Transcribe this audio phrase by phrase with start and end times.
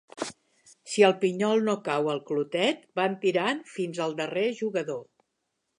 [0.93, 5.05] Si el pinyol no cau al clotet, van tirant fins al darrer jugador.